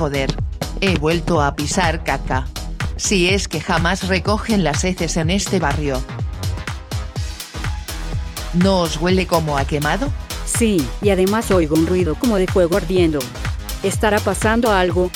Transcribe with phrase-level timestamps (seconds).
[0.00, 0.34] joder.
[0.80, 2.46] He vuelto a pisar caca.
[2.96, 6.02] Si es que jamás recogen las heces en este barrio.
[8.54, 10.08] ¿No os huele como a quemado?
[10.46, 13.18] Sí, y además oigo un ruido como de fuego ardiendo.
[13.82, 15.10] ¿Estará pasando algo?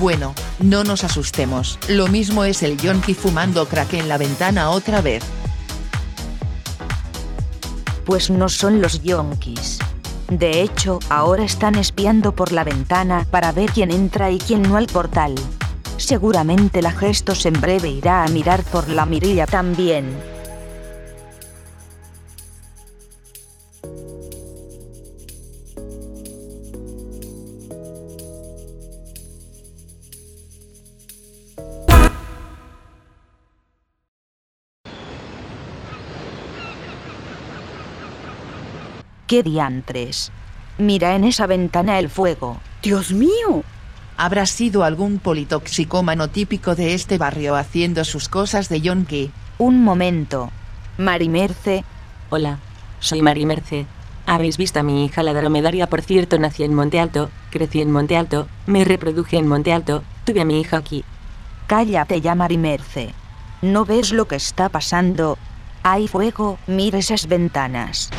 [0.00, 1.78] Bueno, no nos asustemos.
[1.88, 5.22] Lo mismo es el yonki fumando crack en la ventana otra vez.
[8.06, 9.80] Pues no son los yonkis.
[10.28, 14.76] De hecho, ahora están espiando por la ventana para ver quién entra y quién no
[14.76, 15.34] al portal.
[15.96, 20.33] Seguramente la gestos en breve irá a mirar por la mirilla también.
[39.34, 40.30] ¿Qué diantres?
[40.78, 42.60] Mira en esa ventana el fuego.
[42.84, 43.64] ¡Dios mío!
[44.16, 49.32] Habrá sido algún politoxicómano típico de este barrio haciendo sus cosas de yonki.
[49.58, 50.52] Un momento.
[50.98, 51.84] Marimerce,
[52.30, 52.60] Hola,
[53.00, 53.86] soy Mari Merce.
[54.24, 55.88] ¿Habéis visto a mi hija la dromedaria?
[55.88, 60.04] Por cierto, nací en Monte Alto, crecí en Monte Alto, me reproduje en Monte Alto,
[60.22, 61.04] tuve a mi hija aquí.
[61.66, 63.12] cállate ya Marimerce.
[63.62, 65.38] ¿No ves lo que está pasando?
[65.82, 68.10] Hay fuego, mira esas ventanas.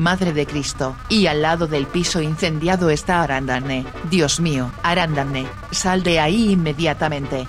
[0.00, 0.96] Madre de Cristo.
[1.10, 3.84] Y al lado del piso incendiado está Arandane.
[4.08, 7.46] Dios mío, Arandane, sal de ahí inmediatamente.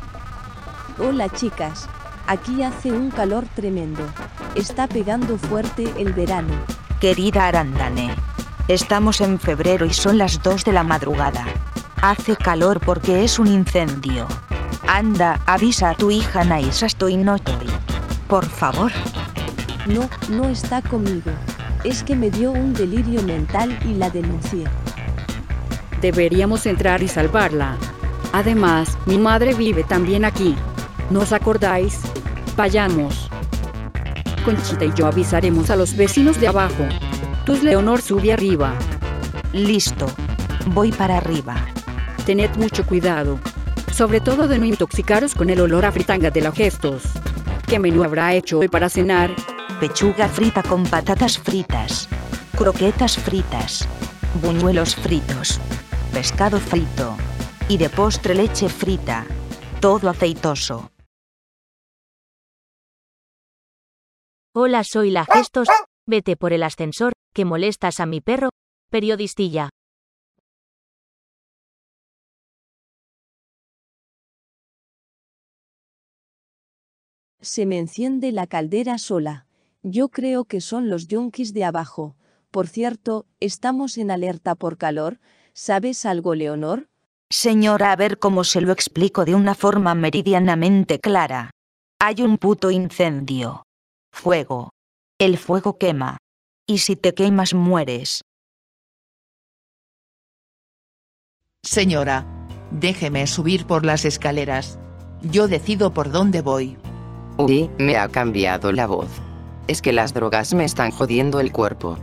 [0.99, 1.87] Hola chicas.
[2.27, 4.03] Aquí hace un calor tremendo.
[4.53, 6.53] Está pegando fuerte el verano.
[6.99, 8.13] Querida Arandane,
[8.67, 11.45] estamos en febrero y son las 2 de la madrugada.
[12.01, 14.27] Hace calor porque es un incendio.
[14.89, 17.67] Anda, avisa a tu hija Naisa estoy notoy.
[18.27, 18.91] Por favor.
[19.87, 21.31] No, no está conmigo.
[21.83, 24.65] Es que me dio un delirio mental y la denuncié.
[25.99, 27.75] Deberíamos entrar y salvarla.
[28.33, 30.55] Además, mi madre vive también aquí.
[31.09, 31.99] ¿No os acordáis?
[32.55, 33.29] Vayamos.
[34.45, 36.85] Conchita y yo avisaremos a los vecinos de abajo.
[37.45, 38.75] Tú, Leonor, sube arriba.
[39.51, 40.05] Listo.
[40.67, 41.55] Voy para arriba.
[42.27, 43.39] Tened mucho cuidado.
[43.91, 47.03] Sobre todo de no intoxicaros con el olor a fritanga de la gestos.
[47.65, 49.31] ¿Qué menú habrá hecho hoy para cenar?
[49.81, 52.07] Pechuga frita con patatas fritas.
[52.55, 53.87] Croquetas fritas.
[54.39, 55.59] Buñuelos fritos.
[56.13, 57.17] Pescado frito.
[57.67, 59.25] Y de postre leche frita.
[59.81, 60.91] Todo aceitoso.
[64.53, 65.67] Hola, soy la Gestos.
[66.07, 68.49] Vete por el ascensor, que molestas a mi perro.
[68.91, 69.71] Periodistilla.
[77.41, 79.47] Se me enciende la caldera sola.
[79.83, 82.15] Yo creo que son los yonkis de abajo.
[82.51, 85.19] Por cierto, estamos en alerta por calor.
[85.53, 86.87] ¿Sabes algo, Leonor?
[87.29, 91.51] Señora, a ver cómo se lo explico de una forma meridianamente clara.
[91.99, 93.63] Hay un puto incendio.
[94.11, 94.71] Fuego.
[95.17, 96.17] El fuego quema.
[96.67, 98.21] Y si te quemas mueres.
[101.63, 102.27] Señora,
[102.71, 104.77] déjeme subir por las escaleras.
[105.21, 106.77] Yo decido por dónde voy.
[107.37, 109.09] Uy, me ha cambiado la voz.
[109.67, 111.97] Es que las drogas me están jodiendo el cuerpo.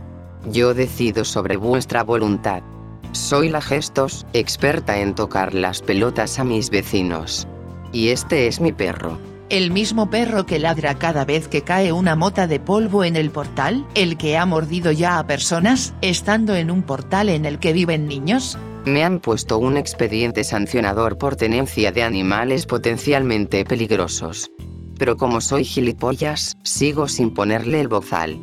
[0.45, 2.63] Yo decido sobre vuestra voluntad.
[3.11, 7.47] Soy la Gestos, experta en tocar las pelotas a mis vecinos.
[7.91, 9.17] Y este es mi perro.
[9.49, 13.31] El mismo perro que ladra cada vez que cae una mota de polvo en el
[13.31, 17.73] portal, el que ha mordido ya a personas, estando en un portal en el que
[17.73, 18.59] viven niños.
[18.85, 24.51] Me han puesto un expediente sancionador por tenencia de animales potencialmente peligrosos.
[24.99, 28.37] Pero como soy gilipollas, sigo sin ponerle el bozal.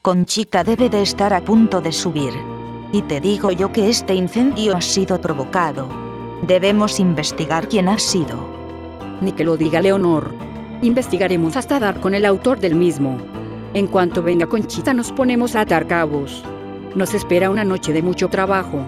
[0.00, 2.32] Conchita debe de estar a punto de subir.
[2.92, 5.88] Y te digo yo que este incendio ha sido provocado.
[6.46, 8.38] Debemos investigar quién ha sido.
[9.20, 10.32] Ni que lo diga Leonor.
[10.80, 13.18] Investigaremos hasta dar con el autor del mismo.
[13.74, 16.44] En cuanto venga Conchita nos ponemos a atar cabos.
[16.94, 18.84] Nos espera una noche de mucho trabajo.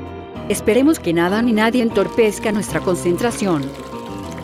[0.49, 3.63] Esperemos que nada ni nadie entorpezca nuestra concentración.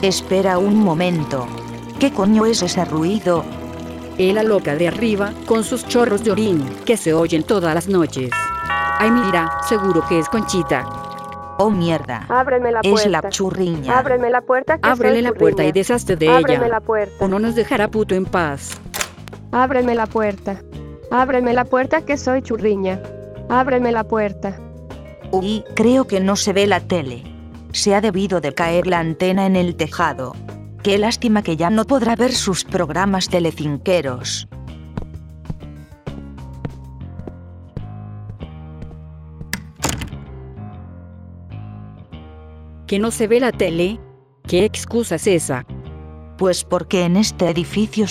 [0.02, 1.46] Espera un momento.
[1.98, 3.44] ¿Qué coño es ese ruido?
[4.16, 7.88] Es la loca de arriba, con sus chorros de orín, que se oyen todas las
[7.88, 8.30] noches.
[8.98, 10.86] Ay, mira, seguro que es Conchita.
[11.58, 12.24] Oh mierda.
[12.30, 13.08] Ábreme la Es puerta.
[13.10, 13.98] la churriña.
[13.98, 14.78] Ábreme la puerta.
[14.78, 16.68] Que Ábrele la puerta y deshazte de Ábreme ella.
[16.68, 17.14] la puerta.
[17.22, 18.70] O no nos dejará puto en paz.
[19.52, 20.62] Ábreme la puerta.
[21.10, 23.02] Ábreme la puerta que soy churriña.
[23.50, 24.56] Ábreme la puerta.
[25.32, 27.22] Uy, creo que no se ve la tele.
[27.72, 30.34] Se ha debido de caer la antena en el tejado.
[30.82, 34.48] Qué lástima que ya no podrá ver sus programas telecinqueros.
[42.88, 44.00] ¿Que no se ve la tele?
[44.48, 45.64] ¿Qué excusa es esa?
[46.40, 48.06] Pues porque en este edificio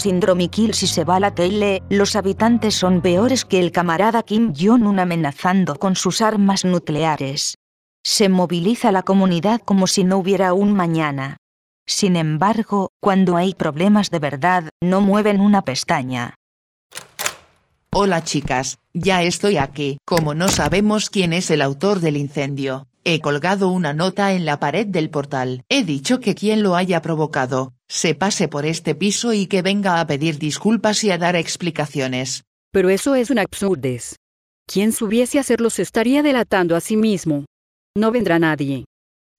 [0.51, 4.99] Kill si se va la tele, los habitantes son peores que el camarada Kim Jong-un
[4.99, 7.57] amenazando con sus armas nucleares.
[8.03, 11.37] Se moviliza la comunidad como si no hubiera un mañana.
[11.87, 16.35] Sin embargo, cuando hay problemas de verdad, no mueven una pestaña.
[17.91, 19.97] Hola chicas, ya estoy aquí.
[20.05, 24.59] Como no sabemos quién es el autor del incendio, he colgado una nota en la
[24.59, 25.63] pared del portal.
[25.67, 29.99] He dicho que quien lo haya provocado, se pase por este piso y que venga
[29.99, 32.43] a pedir disculpas y a dar explicaciones.
[32.71, 34.15] Pero eso es un absurdez.
[34.67, 37.45] Quien subiese a hacerlo se estaría delatando a sí mismo.
[37.97, 38.85] No vendrá nadie.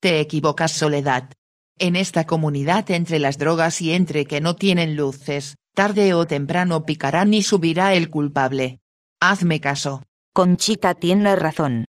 [0.00, 1.30] Te equivocas Soledad.
[1.78, 6.84] En esta comunidad entre las drogas y entre que no tienen luces, tarde o temprano
[6.84, 8.80] picarán y subirá el culpable.
[9.20, 10.02] Hazme caso.
[10.34, 11.84] Conchita tiene razón.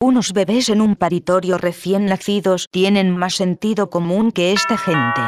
[0.00, 5.22] Unos bebés en un paritorio recién nacidos tienen más sentido común que esta gente.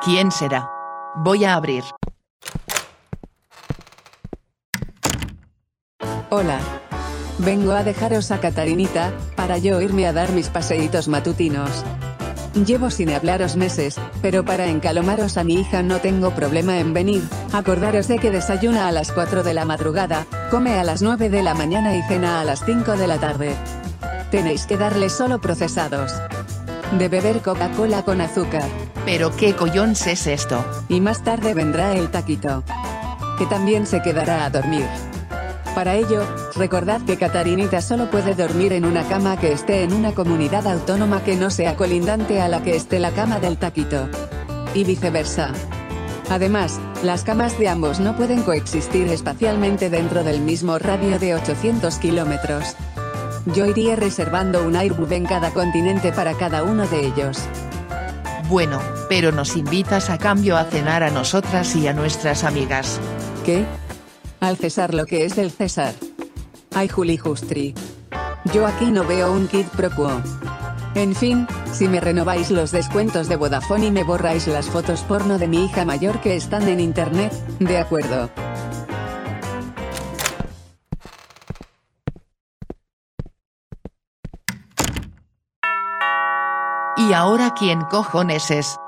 [0.00, 0.70] ¿Quién será?
[1.16, 1.84] Voy a abrir.
[6.30, 6.58] Hola.
[7.38, 11.84] Vengo a dejaros a Catarinita, para yo irme a dar mis paseitos matutinos.
[12.54, 17.22] Llevo sin hablaros meses, pero para encalomaros a mi hija no tengo problema en venir.
[17.52, 21.42] Acordaros de que desayuna a las 4 de la madrugada, come a las 9 de
[21.42, 23.56] la mañana y cena a las 5 de la tarde.
[24.30, 26.12] Tenéis que darle solo procesados.
[26.98, 28.62] De beber Coca-Cola con azúcar.
[29.04, 30.64] ¿Pero qué collons es esto?
[30.88, 32.62] Y más tarde vendrá el taquito.
[33.36, 34.86] Que también se quedará a dormir.
[35.74, 36.22] Para ello,
[36.54, 41.24] recordad que Catarinita solo puede dormir en una cama que esté en una comunidad autónoma
[41.24, 44.08] que no sea colindante a la que esté la cama del taquito.
[44.72, 45.50] Y viceversa.
[46.30, 51.96] Además, las camas de ambos no pueden coexistir espacialmente dentro del mismo radio de 800
[51.98, 52.76] kilómetros.
[53.46, 57.38] Yo iría reservando un airbus en cada continente para cada uno de ellos.
[58.48, 63.00] Bueno, pero nos invitas a cambio a cenar a nosotras y a nuestras amigas.
[63.44, 63.64] ¿Qué?
[64.40, 65.94] Al César lo que es del César.
[66.74, 67.74] Ay Juli Justri.
[68.52, 70.10] Yo aquí no veo un kid pro quo.
[70.94, 75.38] En fin, si me renováis los descuentos de Vodafone y me borráis las fotos porno
[75.38, 78.30] de mi hija mayor que están en internet, de acuerdo.
[87.06, 88.80] ¿Y ahora quién cojones es?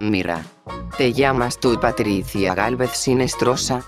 [0.00, 0.42] Mira.
[0.96, 3.82] ¿Te llamas tú Patricia Galvez Sinestrosa?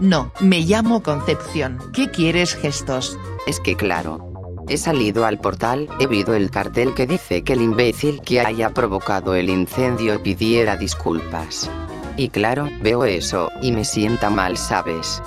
[0.00, 1.78] No, me llamo Concepción.
[1.92, 3.18] ¿Qué quieres gestos?
[3.46, 4.32] Es que claro.
[4.68, 8.70] He salido al portal, he visto el cartel que dice que el imbécil que haya
[8.70, 11.70] provocado el incendio pidiera disculpas.
[12.16, 15.22] Y claro, veo eso, y me sienta mal, ¿sabes?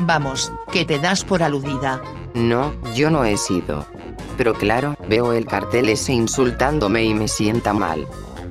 [0.00, 2.00] Vamos, que te das por aludida.
[2.34, 3.86] No, yo no he sido.
[4.36, 8.06] Pero claro, veo el cartel ese insultándome y me sienta mal.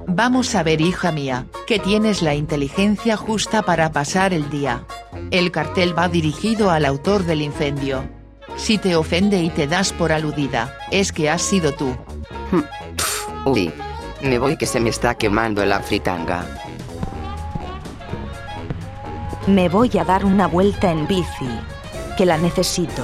[0.07, 4.85] Vamos a ver hija mía, que tienes la inteligencia justa para pasar el día.
[5.31, 8.03] El cartel va dirigido al autor del incendio.
[8.57, 11.95] Si te ofende y te das por aludida, es que has sido tú.
[13.45, 13.71] Uy.
[14.21, 16.45] Me voy que se me está quemando la fritanga.
[19.47, 21.49] Me voy a dar una vuelta en bici.
[22.17, 23.03] Que la necesito.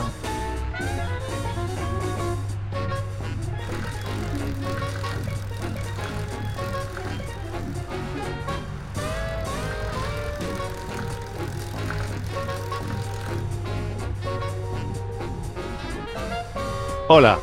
[17.09, 17.39] Hola,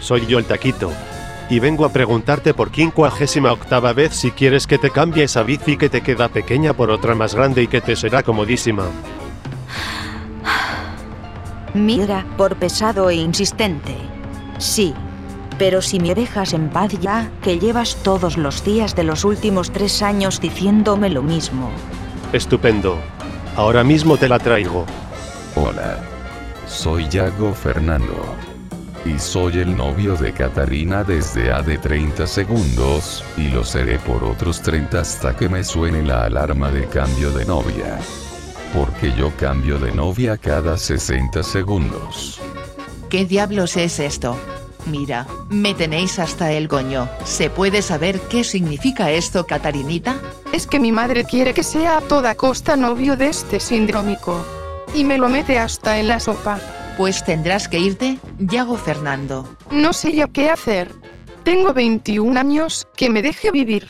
[0.00, 0.90] soy yo el Taquito.
[1.48, 5.76] Y vengo a preguntarte por quincuagésima octava vez si quieres que te cambie esa bici
[5.76, 8.86] que te queda pequeña por otra más grande y que te será comodísima.
[11.74, 13.94] Mira, por pesado e insistente.
[14.58, 14.94] Sí.
[15.58, 19.70] Pero si me dejas en paz ya, que llevas todos los días de los últimos
[19.70, 21.70] tres años diciéndome lo mismo.
[22.32, 22.98] Estupendo.
[23.54, 24.84] Ahora mismo te la traigo.
[25.54, 26.00] Hola.
[26.66, 28.53] Soy Yago Fernando
[29.04, 34.62] y soy el novio de Catarina desde hace 30 segundos, y lo seré por otros
[34.62, 37.98] 30 hasta que me suene la alarma de cambio de novia.
[38.72, 42.40] Porque yo cambio de novia cada 60 segundos.
[43.10, 44.36] ¿Qué diablos es esto?
[44.86, 47.08] Mira, me tenéis hasta el coño.
[47.24, 50.16] ¿Se puede saber qué significa esto, Catarinita?
[50.52, 54.44] Es que mi madre quiere que sea a toda costa novio de este sindrómico.
[54.94, 56.60] Y me lo mete hasta en la sopa.
[56.96, 59.56] Pues tendrás que irte, Yago Fernando.
[59.72, 60.92] No sé yo qué hacer.
[61.42, 63.88] Tengo 21 años, que me deje vivir.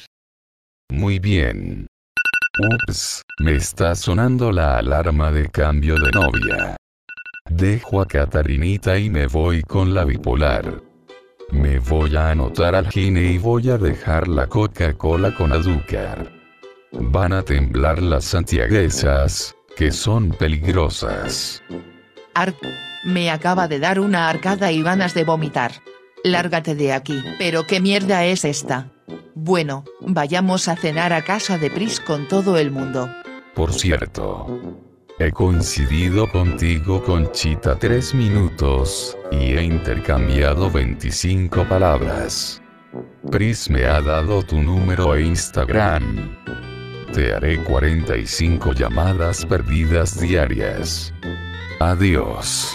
[0.91, 1.87] Muy bien.
[2.89, 6.77] Ups, me está sonando la alarma de cambio de novia.
[7.51, 10.81] Dejo a Catarinita y me voy con la bipolar.
[11.51, 16.33] Me voy a anotar al gine y voy a dejar la Coca-Cola con azúcar.
[16.93, 21.63] Van a temblar las santiaguesas, que son peligrosas.
[22.35, 22.57] Arc.
[23.05, 25.73] Me acaba de dar una arcada y ganas de vomitar.
[26.23, 27.23] Lárgate de aquí.
[27.39, 28.91] Pero qué mierda es esta.
[29.35, 33.11] Bueno, vayamos a cenar a casa de Pris con todo el mundo.
[33.55, 34.47] Por cierto,
[35.19, 42.63] he coincidido contigo Conchita tres minutos, y he intercambiado 25 palabras.
[43.31, 46.37] Pris me ha dado tu número e Instagram.
[47.13, 51.13] Te haré 45 llamadas perdidas diarias.
[51.85, 52.75] Adiós.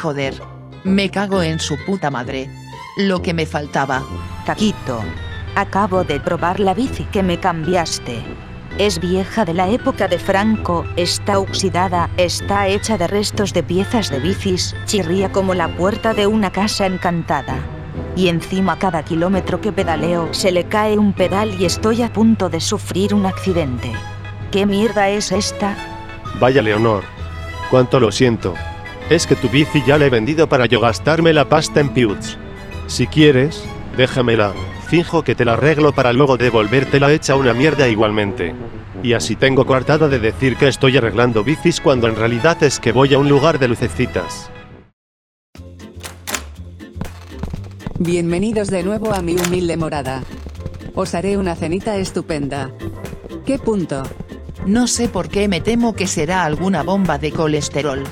[0.00, 0.40] Joder.
[0.82, 2.48] Me cago en su puta madre.
[2.96, 4.02] Lo que me faltaba.
[4.46, 5.02] Taquito.
[5.56, 8.22] Acabo de probar la bici que me cambiaste.
[8.78, 14.10] Es vieja de la época de Franco, está oxidada, está hecha de restos de piezas
[14.10, 17.58] de bicis, chirría como la puerta de una casa encantada.
[18.16, 22.48] Y encima cada kilómetro que pedaleo se le cae un pedal y estoy a punto
[22.48, 23.92] de sufrir un accidente.
[24.50, 25.76] ¿Qué mierda es esta?
[26.40, 27.13] Vaya Leonor.
[27.74, 28.54] Cuánto lo siento.
[29.10, 32.38] Es que tu bici ya la he vendido para yo gastarme la pasta en Pewds.
[32.86, 33.64] Si quieres,
[33.96, 34.52] déjamela.
[34.86, 38.54] Finjo que te la arreglo para luego devolvértela hecha una mierda igualmente.
[39.02, 42.92] Y así tengo coartada de decir que estoy arreglando bicis cuando en realidad es que
[42.92, 44.52] voy a un lugar de lucecitas.
[47.98, 50.22] Bienvenidos de nuevo a mi humilde morada.
[50.94, 52.70] Os haré una cenita estupenda.
[53.44, 54.04] ¿Qué punto?
[54.66, 58.02] No sé por qué me temo que será alguna bomba de colesterol.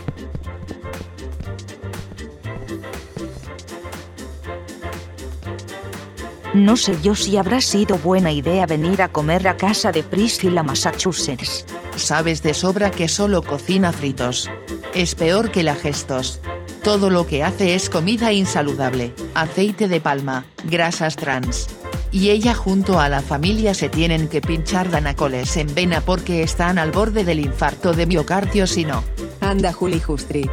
[6.52, 10.62] No sé yo si habrá sido buena idea venir a comer a casa de Priscilla,
[10.62, 11.64] Massachusetts.
[11.96, 14.50] Sabes de sobra que solo cocina fritos.
[14.94, 16.42] Es peor que la gestos.
[16.82, 21.68] Todo lo que hace es comida insaludable, aceite de palma, grasas trans.
[22.12, 26.78] Y ella junto a la familia se tienen que pinchar danacoles en vena porque están
[26.78, 29.02] al borde del infarto de miocardio si no.
[29.40, 30.48] Anda Juli Justri.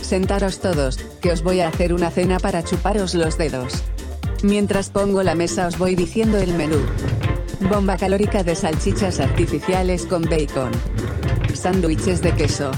[0.00, 3.82] Sentaros todos, que os voy a hacer una cena para chuparos los dedos.
[4.42, 6.78] Mientras pongo la mesa os voy diciendo el menú.
[7.60, 10.72] Bomba calórica de salchichas artificiales con bacon.
[11.54, 12.70] Sándwiches de queso.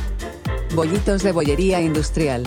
[0.75, 2.45] Bollitos de bollería industrial.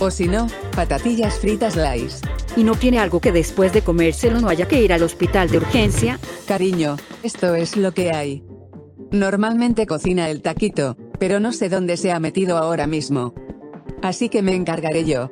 [0.00, 2.20] O si no, patatillas fritas lice.
[2.56, 5.56] ¿Y no tiene algo que después de comérselo no haya que ir al hospital de
[5.56, 6.18] urgencia?
[6.46, 8.44] Cariño, esto es lo que hay.
[9.10, 13.34] Normalmente cocina el taquito, pero no sé dónde se ha metido ahora mismo.
[14.02, 15.30] Así que me encargaré yo.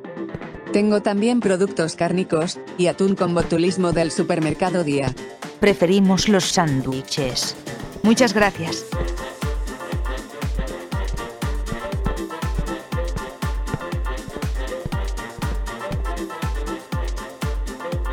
[0.73, 5.13] Tengo también productos cárnicos, y atún con botulismo del supermercado Día.
[5.59, 7.55] Preferimos los sándwiches.
[8.03, 8.85] Muchas gracias.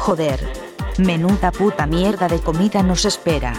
[0.09, 0.41] Joder.
[0.97, 3.53] Menuda puta mierda de comida nos espera.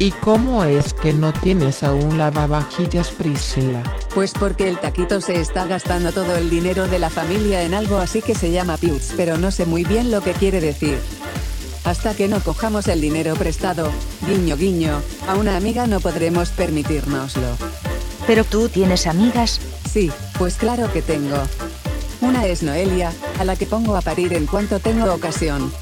[0.00, 3.84] ¿Y cómo es que no tienes aún lavavajillas Priscila?
[4.12, 7.98] Pues porque el taquito se está gastando todo el dinero de la familia en algo
[7.98, 10.98] así que se llama Pius, pero no sé muy bien lo que quiere decir.
[11.84, 13.88] Hasta que no cojamos el dinero prestado,
[14.26, 17.56] guiño guiño, a una amiga no podremos permitírnoslo.
[18.26, 19.60] ¿Pero tú tienes amigas?
[19.88, 21.36] Sí, pues claro que tengo.
[22.20, 25.72] Una es Noelia, a la que pongo a parir en cuanto tengo ocasión.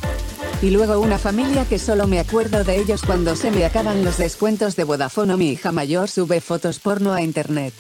[0.60, 4.18] Y luego una familia que solo me acuerdo de ellos cuando se me acaban los
[4.18, 7.74] descuentos de Vodafone o mi hija mayor sube fotos porno a internet.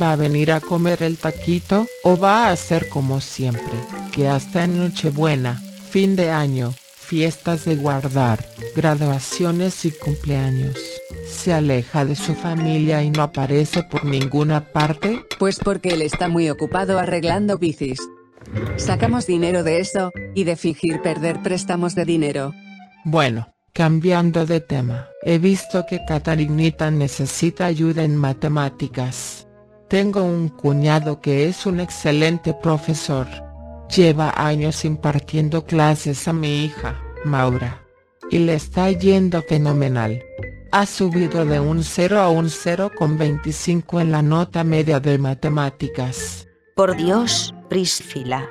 [0.00, 3.72] ¿Va a venir a comer el taquito o va a hacer como siempre,
[4.12, 5.60] que hasta en Nochebuena,
[5.90, 8.46] fin de año, fiestas de guardar,
[8.76, 10.78] graduaciones y cumpleaños,
[11.26, 15.24] se aleja de su familia y no aparece por ninguna parte?
[15.38, 18.00] Pues porque él está muy ocupado arreglando bicis.
[18.76, 22.52] Sacamos dinero de eso, y de fingir perder préstamos de dinero.
[23.04, 29.46] Bueno, cambiando de tema, he visto que Catarinita necesita ayuda en matemáticas.
[29.88, 33.26] Tengo un cuñado que es un excelente profesor.
[33.94, 37.82] Lleva años impartiendo clases a mi hija, Maura.
[38.30, 40.22] Y le está yendo fenomenal.
[40.72, 45.18] Ha subido de un 0 a un 0 con 25 en la nota media de
[45.18, 46.46] matemáticas.
[46.76, 48.48] Por Dios, Priscila.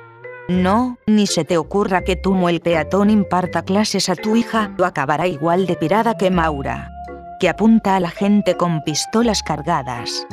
[0.49, 4.83] No, ni se te ocurra que tú el peatón imparta clases a tu hija o
[4.83, 6.91] acabará igual de pirada que Maura.
[7.39, 10.27] que apunta a la gente con pistolas cargadas.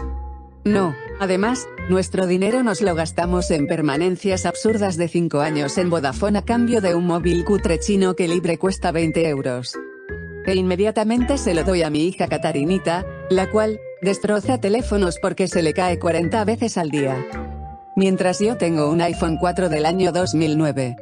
[0.65, 6.41] No, además, nuestro dinero nos lo gastamos en permanencias absurdas de 5 años en Vodafone
[6.41, 9.79] a cambio de un móvil cutre chino que libre cuesta 20 euros.
[10.47, 15.63] E inmediatamente se lo doy a mi hija Catarinita, la cual, destroza teléfonos porque se
[15.63, 17.17] le cae 40 veces al día.
[17.97, 20.97] Mientras yo tengo un iPhone 4 del año 2009.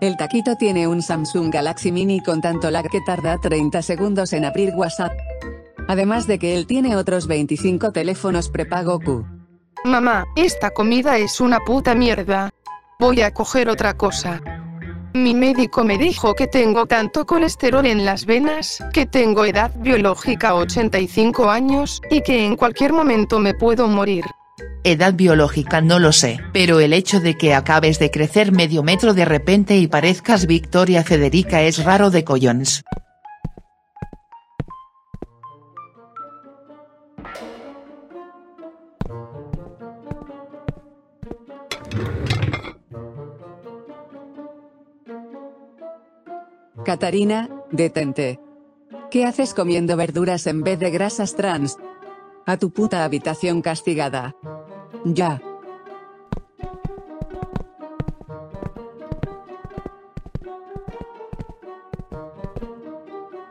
[0.00, 4.46] El taquito tiene un Samsung Galaxy Mini con tanto lag que tarda 30 segundos en
[4.46, 5.12] abrir WhatsApp.
[5.86, 9.26] Además de que él tiene otros 25 teléfonos prepago Q.
[9.84, 12.50] Mamá, esta comida es una puta mierda.
[12.98, 14.40] Voy a coger otra cosa.
[15.12, 20.54] Mi médico me dijo que tengo tanto colesterol en las venas, que tengo edad biológica
[20.54, 24.24] 85 años, y que en cualquier momento me puedo morir.
[24.84, 29.12] Edad biológica no lo sé, pero el hecho de que acabes de crecer medio metro
[29.12, 32.82] de repente y parezcas Victoria Federica es raro de collons.
[46.84, 48.40] Catarina, detente.
[49.10, 51.76] ¿Qué haces comiendo verduras en vez de grasas trans?
[52.46, 54.34] A tu puta habitación castigada.
[55.04, 55.42] Ya.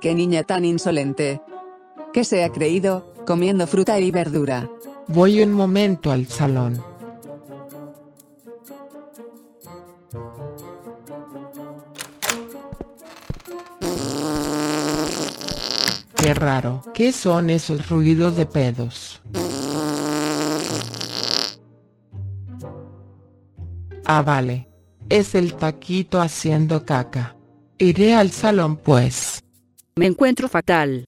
[0.02, 1.42] Qué niña tan insolente.
[2.14, 4.70] ¿Qué se ha creído, comiendo fruta y verdura?
[5.08, 6.82] Voy un momento al salón.
[16.30, 16.84] Qué raro.
[16.94, 19.20] ¿Qué son esos ruidos de pedos?
[24.06, 24.68] Ah, vale.
[25.10, 27.36] Es el taquito haciendo caca.
[27.80, 29.44] Iré al salón pues.
[29.96, 31.06] Me encuentro fatal.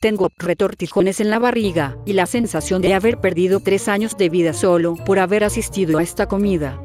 [0.00, 4.54] Tengo retortijones en la barriga y la sensación de haber perdido tres años de vida
[4.54, 6.82] solo por haber asistido a esta comida.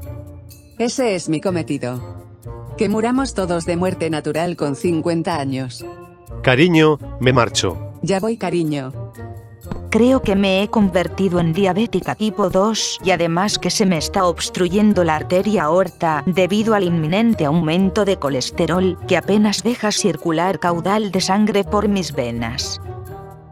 [0.78, 2.38] Ese es mi cometido.
[2.78, 5.84] Que muramos todos de muerte natural con 50 años.
[6.42, 7.94] Cariño, me marcho.
[8.02, 8.94] Ya voy cariño.
[9.90, 14.26] Creo que me he convertido en diabética tipo 2 y además que se me está
[14.26, 21.12] obstruyendo la arteria aorta debido al inminente aumento de colesterol que apenas deja circular caudal
[21.12, 22.80] de sangre por mis venas.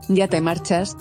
[0.08, 0.96] ¿Ya te marchas?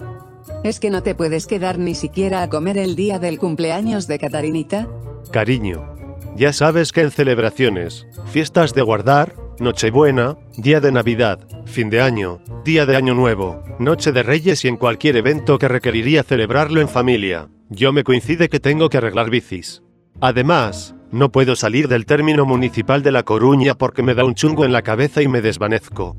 [0.65, 4.19] ¿Es que no te puedes quedar ni siquiera a comer el día del cumpleaños de
[4.19, 4.89] Catarinita?
[5.31, 5.97] Cariño,
[6.35, 12.41] ya sabes que en celebraciones, fiestas de guardar, Nochebuena, día de Navidad, fin de año,
[12.63, 16.89] día de Año Nuevo, Noche de Reyes y en cualquier evento que requeriría celebrarlo en
[16.89, 19.83] familia, yo me coincide que tengo que arreglar bicis.
[20.21, 24.67] Además, no puedo salir del término municipal de La Coruña porque me da un chungo
[24.67, 26.17] en la cabeza y me desvanezco.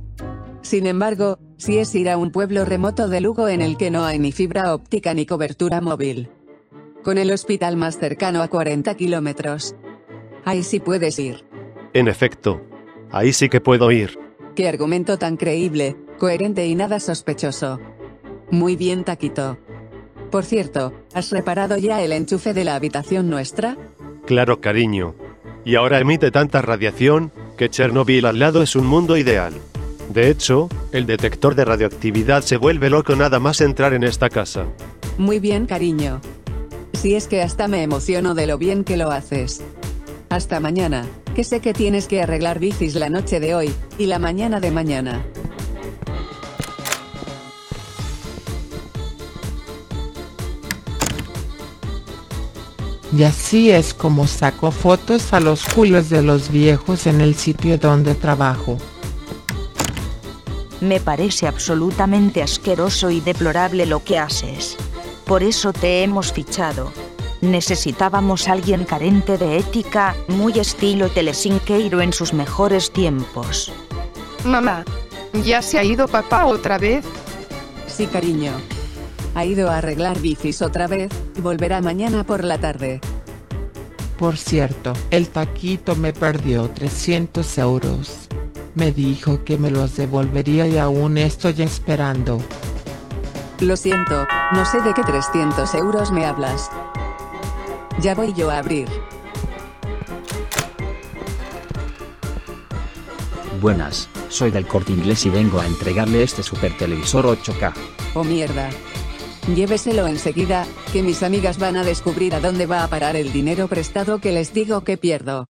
[0.62, 4.04] Sin embargo, si es ir a un pueblo remoto de Lugo en el que no
[4.04, 6.30] hay ni fibra óptica ni cobertura móvil.
[7.04, 9.76] Con el hospital más cercano a 40 kilómetros.
[10.43, 11.45] Ahí sí puedes ir.
[11.93, 12.62] En efecto,
[13.12, 14.17] ahí sí que puedo ir.
[14.56, 17.80] Qué argumento tan creíble, coherente y nada sospechoso.
[18.50, 19.58] Muy bien, Taquito.
[20.32, 23.78] Por cierto, ¿has reparado ya el enchufe de la habitación nuestra?
[24.26, 25.15] Claro, cariño.
[25.63, 29.54] Y ahora emite tanta radiación que Chernobyl al lado es un mundo ideal.
[30.13, 34.65] De hecho, el detector de radioactividad se vuelve loco nada más entrar en esta casa.
[35.17, 36.22] Muy bien, cariño.
[36.93, 39.62] Si es que hasta me emociono de lo bien que lo haces.
[40.30, 41.06] Hasta mañana,
[41.38, 44.71] que sé que tienes que arreglar bicis la noche de hoy, y la mañana de
[44.71, 45.23] mañana.
[53.15, 57.78] Y así es como saco fotos a los culos de los viejos en el sitio
[57.78, 58.80] donde trabajo.
[60.82, 64.76] Me parece absolutamente asqueroso y deplorable lo que haces.
[65.23, 66.91] Por eso te hemos fichado.
[67.41, 73.71] Necesitábamos alguien carente de ética, muy estilo Telesinqueiro en sus mejores tiempos.
[74.43, 74.84] Mamá,
[75.45, 77.06] ¿ya se ha ido papá otra vez?
[77.86, 78.54] Sí, cariño.
[79.36, 83.02] Ha ido a arreglar bicis otra vez, y volverá mañana por la tarde.
[84.17, 88.30] Por cierto, el taquito me perdió 300 euros.
[88.73, 92.41] Me dijo que me los devolvería y aún estoy esperando.
[93.60, 96.71] Lo siento, no sé de qué 300 euros me hablas.
[98.01, 98.88] Ya voy yo a abrir.
[103.60, 107.73] Buenas, soy del corte inglés y vengo a entregarle este super televisor 8K.
[108.13, 108.69] Oh mierda.
[109.55, 113.67] Lléveselo enseguida, que mis amigas van a descubrir a dónde va a parar el dinero
[113.67, 115.47] prestado que les digo que pierdo.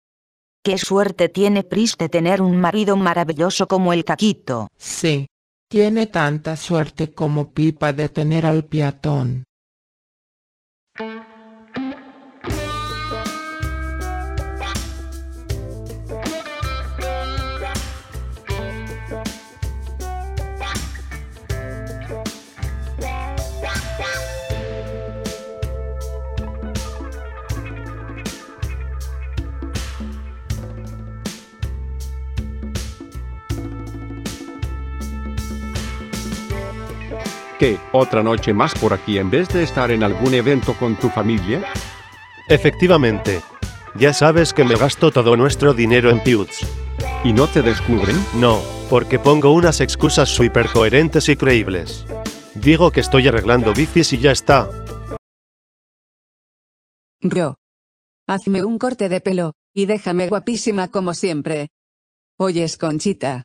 [0.65, 4.69] Qué suerte tiene Pris de tener un marido maravilloso como el Caquito.
[4.77, 5.27] Sí.
[5.69, 9.45] Tiene tanta suerte como Pipa de tener al peatón.
[37.63, 41.09] ¿Qué, otra noche más por aquí en vez de estar en algún evento con tu
[41.09, 41.63] familia?
[42.49, 43.41] Efectivamente.
[43.95, 46.67] Ya sabes que me gasto todo nuestro dinero en Pewds.
[47.23, 48.17] ¿Y no te descubren?
[48.35, 52.05] No, porque pongo unas excusas súper coherentes y creíbles.
[52.57, 54.69] Digo que estoy arreglando bicis y ya está.
[57.21, 57.59] Ro.
[58.27, 61.69] Hazme un corte de pelo, y déjame guapísima como siempre.
[62.41, 63.45] Oyes, Conchita.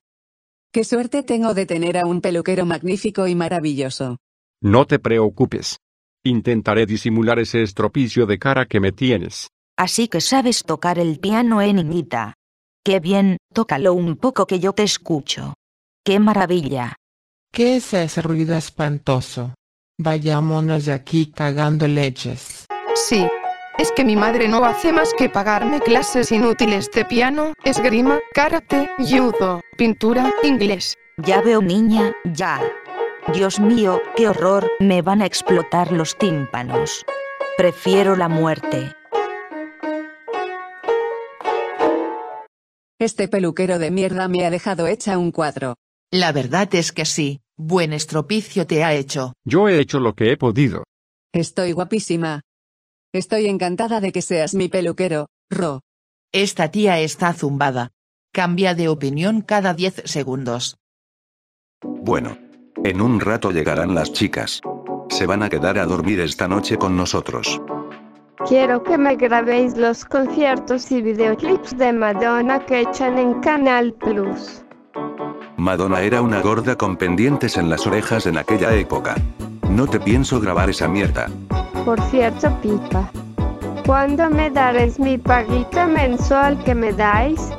[0.71, 4.17] Qué suerte tengo de tener a un peluquero magnífico y maravilloso.
[4.61, 5.77] No te preocupes.
[6.23, 9.47] Intentaré disimular ese estropicio de cara que me tienes.
[9.77, 12.33] Así que sabes tocar el piano, eh, niñita.
[12.83, 15.53] Qué bien, tócalo un poco que yo te escucho.
[16.03, 16.95] Qué maravilla.
[17.51, 19.53] ¿Qué es ese ruido espantoso?
[19.99, 22.65] Vayámonos de aquí cagando leches.
[22.95, 23.25] Sí.
[23.77, 28.89] Es que mi madre no hace más que pagarme clases inútiles de piano, esgrima, karate,
[28.97, 30.95] judo, pintura, inglés.
[31.17, 32.59] Ya veo niña, ya.
[33.33, 37.05] Dios mío, qué horror, me van a explotar los tímpanos.
[37.55, 38.93] Prefiero la muerte.
[42.99, 45.75] Este peluquero de mierda me ha dejado hecha un cuadro.
[46.11, 49.33] La verdad es que sí, buen estropicio te ha hecho.
[49.45, 50.83] Yo he hecho lo que he podido.
[51.31, 52.41] Estoy guapísima.
[53.17, 55.81] Estoy encantada de que seas mi peluquero, Ro.
[56.31, 57.89] Esta tía está zumbada.
[58.31, 60.77] Cambia de opinión cada 10 segundos.
[61.81, 62.37] Bueno.
[62.83, 64.61] En un rato llegarán las chicas.
[65.09, 67.59] Se van a quedar a dormir esta noche con nosotros.
[68.47, 74.63] Quiero que me grabéis los conciertos y videoclips de Madonna que echan en Canal Plus.
[75.57, 79.15] Madonna era una gorda con pendientes en las orejas en aquella época.
[79.69, 81.27] No te pienso grabar esa mierda.
[81.85, 83.09] Por cierto, Pipa.
[83.85, 87.51] ¿Cuándo me daréis mi paguita mensual que me dais?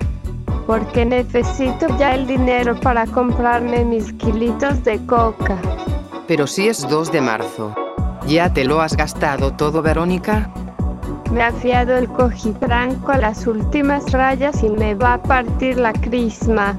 [0.67, 5.59] Porque necesito ya el dinero para comprarme mis kilitos de coca.
[6.27, 7.75] Pero si es 2 de marzo.
[8.27, 10.51] ¿Ya te lo has gastado todo, Verónica?
[11.33, 15.95] Me ha fiado el cojitranco a las últimas rayas y me va a partir la
[15.95, 16.79] crisma.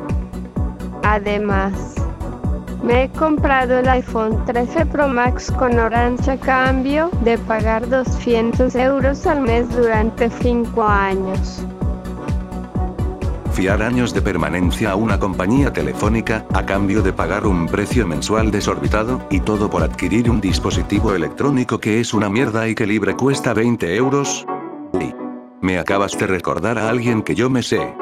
[1.03, 1.95] Además,
[2.83, 8.75] me he comprado el iPhone 13 Pro Max con orange a cambio de pagar 200
[8.75, 11.63] euros al mes durante 5 años.
[13.53, 18.51] Fiar años de permanencia a una compañía telefónica, a cambio de pagar un precio mensual
[18.51, 23.17] desorbitado, y todo por adquirir un dispositivo electrónico que es una mierda y que libre
[23.17, 24.45] cuesta 20 euros.
[24.93, 25.13] Y
[25.61, 27.93] me acabas de recordar a alguien que yo me sé.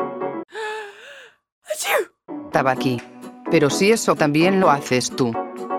[2.45, 3.01] Estaba aquí.
[3.49, 5.31] Pero si eso también lo haces tú.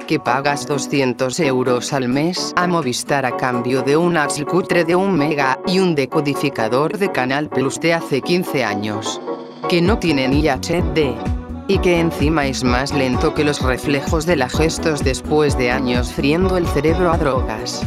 [0.06, 4.96] Que pagas 200 euros al mes a Movistar a cambio de un Axel cutre de
[4.96, 9.20] un mega y un decodificador de Canal Plus de hace 15 años.
[9.68, 11.14] Que no tiene ni HD.
[11.68, 16.10] Y que encima es más lento que los reflejos de la gestos después de años
[16.10, 17.82] friendo el cerebro a drogas.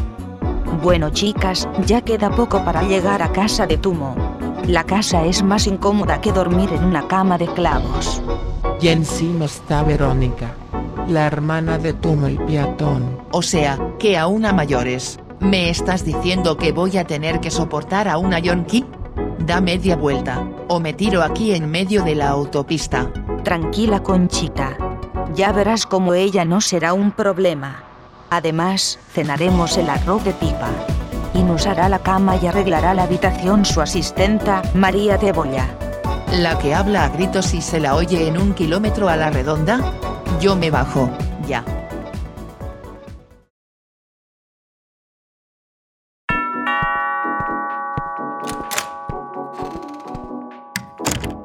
[0.84, 4.16] Bueno chicas, ya queda poco para llegar a casa de Tumo.
[4.68, 8.22] La casa es más incómoda que dormir en una cama de clavos.
[8.82, 10.56] Y encima está Verónica,
[11.08, 13.20] la hermana de Tumo el peatón.
[13.32, 15.20] O sea, que a una mayores.
[15.40, 18.84] ¿Me estás diciendo que voy a tener que soportar a una yonki?
[19.46, 23.12] Da media vuelta, o me tiro aquí en medio de la autopista.
[23.44, 24.76] Tranquila Conchita.
[25.36, 27.84] Ya verás como ella no será un problema.
[28.32, 30.70] Además, cenaremos el arroz de pipa.
[31.36, 35.68] Y nos hará la cama y arreglará la habitación su asistenta, María de Bolla.
[36.32, 39.94] La que habla a gritos y se la oye en un kilómetro a la redonda.
[40.40, 41.10] Yo me bajo,
[41.46, 41.66] ya.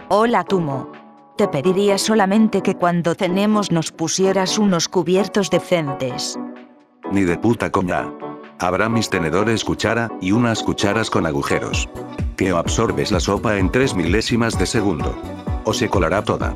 [0.09, 0.93] Hola Tumo.
[1.37, 6.39] Te pediría solamente que cuando cenemos nos pusieras unos cubiertos decentes.
[7.11, 8.09] Ni de puta coña.
[8.61, 11.89] Habrá mis tenedores cuchara y unas cucharas con agujeros.
[12.37, 15.15] Que absorbes la sopa en tres milésimas de segundo.
[15.65, 16.55] O se colará toda.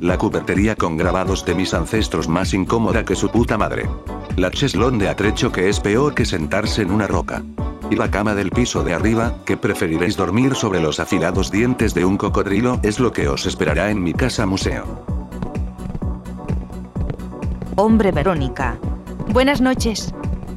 [0.00, 3.88] La cubertería con grabados de mis ancestros más incómoda que su puta madre.
[4.36, 7.42] La cheslón de atrecho que es peor que sentarse en una roca.
[7.90, 12.04] Y la cama del piso de arriba, que preferiréis dormir sobre los afilados dientes de
[12.04, 14.84] un cocodrilo, es lo que os esperará en mi casa museo.
[17.74, 18.78] Hombre Verónica.
[19.32, 20.14] Buenas noches.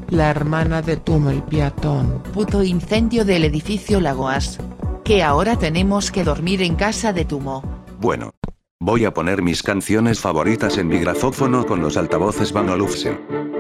[0.10, 2.22] La hermana de Tumo el peatón.
[2.34, 4.60] Puto incendio del edificio Lagoas.
[5.04, 7.64] Que ahora tenemos que dormir en casa de Tumo.
[8.00, 8.32] Bueno.
[8.80, 13.18] Voy a poner mis canciones favoritas en mi grafófono con los altavoces Van Olufsen.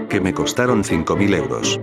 [0.10, 1.80] Que me costaron 5.000 euros.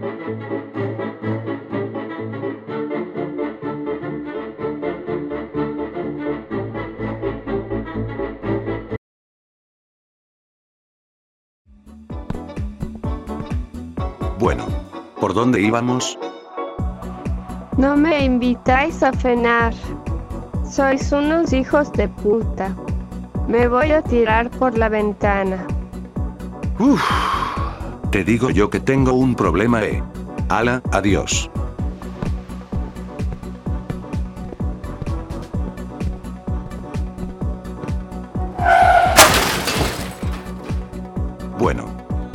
[14.51, 14.67] Bueno.
[15.21, 16.19] ¿Por dónde íbamos?
[17.77, 19.73] No me invitáis a cenar.
[20.69, 22.75] Sois unos hijos de puta.
[23.47, 25.65] Me voy a tirar por la ventana.
[26.81, 27.01] Uf.
[28.11, 30.03] Te digo yo que tengo un problema, eh.
[30.49, 31.49] Ala, adiós.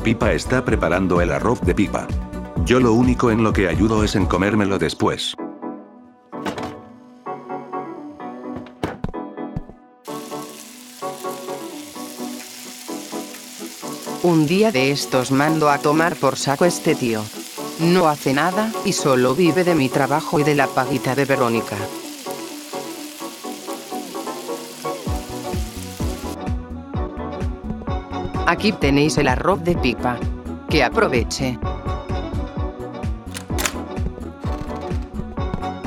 [0.05, 2.05] Pipa está preparando el arroz de pipa.
[2.63, 5.33] Yo lo único en lo que ayudo es en comérmelo después.
[14.21, 17.23] Un día de estos mando a tomar por saco este tío.
[17.79, 21.77] No hace nada, y solo vive de mi trabajo y de la paguita de Verónica.
[28.55, 30.17] Aquí tenéis el arroz de pipa.
[30.69, 31.59] Que aproveche.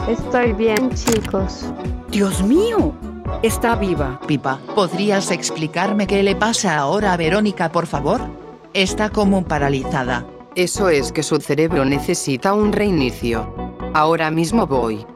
[0.07, 1.64] Estoy bien, chicos.
[2.11, 2.92] Dios mío,
[3.42, 4.20] está viva.
[4.26, 8.20] Pipa, ¿podrías explicarme qué le pasa ahora a Verónica, por favor?
[8.74, 10.26] Está como paralizada.
[10.54, 13.50] Eso es que su cerebro necesita un reinicio.
[13.94, 15.07] Ahora mismo voy.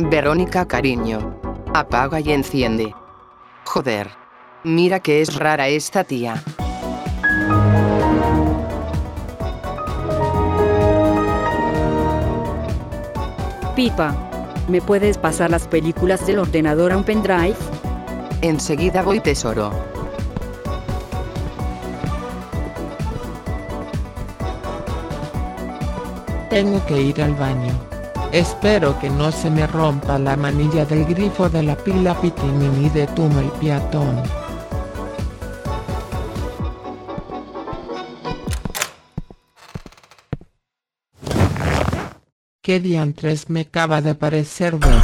[0.00, 1.37] Verónica, cariño.
[1.74, 2.94] Apaga y enciende.
[3.64, 4.08] Joder.
[4.64, 6.42] Mira que es rara esta tía.
[13.76, 14.16] Pipa,
[14.66, 17.54] ¿me puedes pasar las películas del ordenador a un pendrive?
[18.42, 19.70] Enseguida voy tesoro.
[26.50, 27.97] Tengo que ir al baño.
[28.32, 33.06] Espero que no se me rompa la manilla del grifo de la pila pitimini de
[33.06, 34.22] Tumo el peatón.
[42.60, 45.00] ¿Qué diantres me acaba de parecer ver?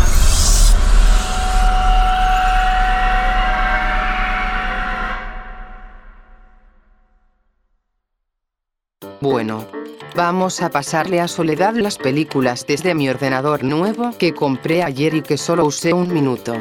[9.23, 9.84] Bueno.
[10.17, 15.23] Vamos a pasarle a Soledad las películas desde mi ordenador nuevo que compré ayer y
[15.23, 16.55] que solo usé un minuto.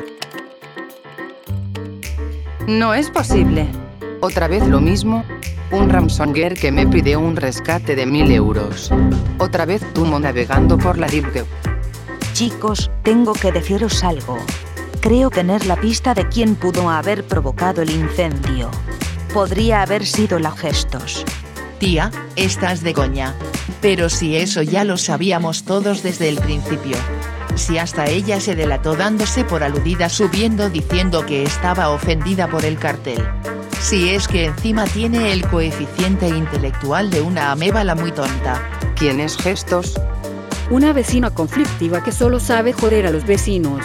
[2.65, 3.67] No es posible.
[4.21, 5.23] Otra vez lo mismo.
[5.69, 8.91] Un Ramsonger que me pide un rescate de mil euros.
[9.37, 11.45] Otra vez Tumo navegando por la Deep Web.
[12.33, 14.39] Chicos, tengo que deciros algo.
[14.99, 18.71] Creo tener la pista de quién pudo haber provocado el incendio.
[19.31, 21.23] Podría haber sido la Gestos.
[21.83, 23.35] Tía, estás de coña.
[23.81, 26.95] Pero si eso ya lo sabíamos todos desde el principio.
[27.55, 32.79] Si hasta ella se delató dándose por aludida subiendo diciendo que estaba ofendida por el
[32.79, 33.21] cartel.
[33.81, 38.61] Si es que encima tiene el coeficiente intelectual de una amébala muy tonta.
[38.95, 39.99] ¿Quién es Gestos?
[40.69, 43.83] Una vecina conflictiva que solo sabe joder a los vecinos.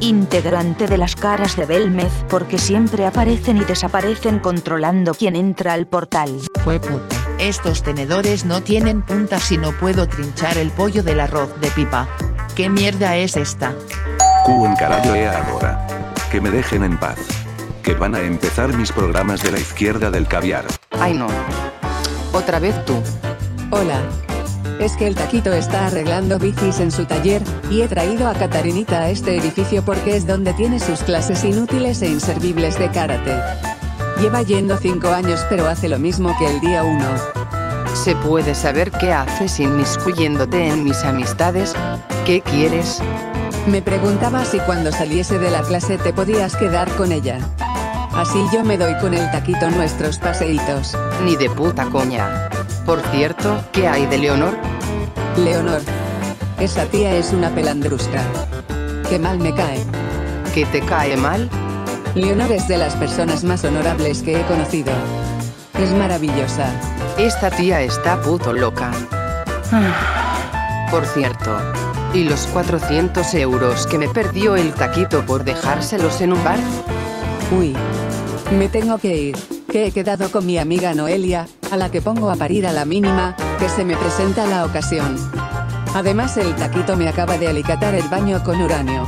[0.00, 5.86] Integrante de las caras de Belmez porque siempre aparecen y desaparecen controlando quién entra al
[5.86, 6.40] portal.
[6.64, 7.16] Fue puta.
[7.38, 12.08] Estos tenedores no tienen puntas y no puedo trinchar el pollo del arroz de pipa.
[12.54, 13.74] ¿Qué mierda es esta?
[14.46, 15.86] Q en carajo e ahora.
[16.30, 17.18] Que me dejen en paz.
[17.82, 20.64] Que van a empezar mis programas de la izquierda del caviar.
[20.98, 21.28] Ay no.
[22.32, 22.94] Otra vez tú.
[23.70, 24.00] Hola.
[24.80, 29.02] Es que el taquito está arreglando bicis en su taller, y he traído a Catarinita
[29.02, 33.36] a este edificio porque es donde tiene sus clases inútiles e inservibles de karate.
[34.22, 36.98] Lleva yendo 5 años pero hace lo mismo que el día 1.
[37.92, 41.74] ¿Se puede saber qué haces inmiscuyéndote en mis amistades?
[42.24, 43.02] ¿Qué quieres?
[43.66, 47.38] Me preguntaba si cuando saliese de la clase te podías quedar con ella.
[48.14, 50.96] Así yo me doy con el taquito nuestros paseitos.
[51.24, 52.49] Ni de puta coña.
[52.86, 54.56] Por cierto, ¿qué hay de Leonor?
[55.36, 55.80] Leonor.
[56.58, 58.22] Esa tía es una pelandrusca.
[59.08, 59.84] Qué mal me cae.
[60.54, 61.48] ¿Que te cae mal?
[62.14, 64.92] Leonor es de las personas más honorables que he conocido.
[65.78, 66.70] Es maravillosa.
[67.18, 68.90] Esta tía está puto loca.
[70.90, 71.56] Por cierto,
[72.12, 76.58] ¿Y los 400 euros que me perdió el taquito por dejárselos en un bar?
[77.56, 77.76] Uy.
[78.58, 79.36] Me tengo que ir,
[79.70, 82.84] que he quedado con mi amiga Noelia, a la que pongo a parir a la
[82.84, 85.16] mínima, que se me presenta la ocasión.
[85.94, 89.06] Además el taquito me acaba de alicatar el baño con uranio.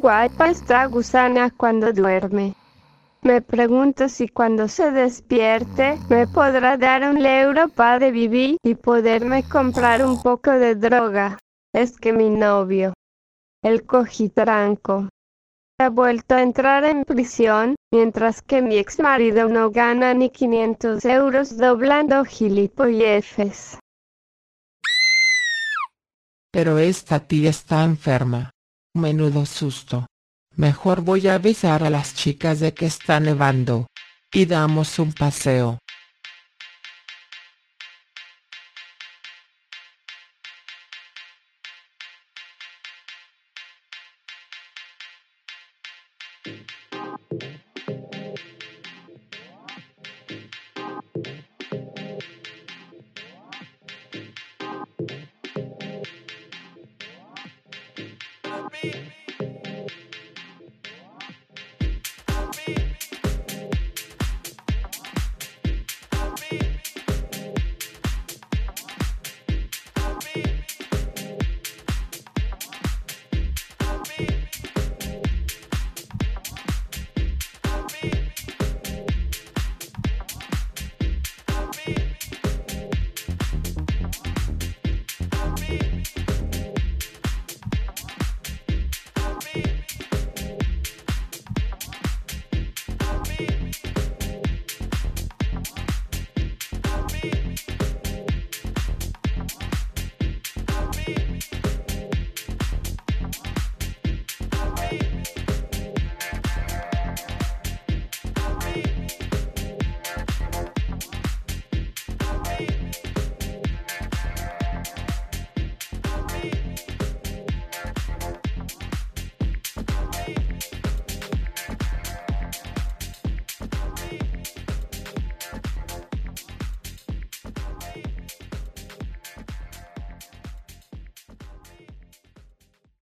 [0.00, 2.54] Guapa está Gusana cuando duerme.
[3.22, 9.42] Me pregunto si cuando se despierte me podrá dar un euro para vivir y poderme
[9.42, 11.38] comprar un poco de droga.
[11.74, 12.94] Es que mi novio,
[13.62, 15.08] el cojitranco,
[15.78, 21.04] ha vuelto a entrar en prisión, mientras que mi ex marido no gana ni 500
[21.04, 23.78] euros doblando gilipolleces.
[26.50, 28.50] Pero esta tía está enferma.
[28.94, 30.06] Menudo susto.
[30.56, 33.86] Mejor voy a avisar a las chicas de que está nevando.
[34.32, 35.78] Y damos un paseo.